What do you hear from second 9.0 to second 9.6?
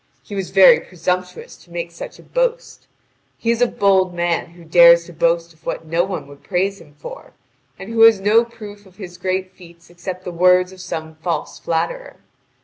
great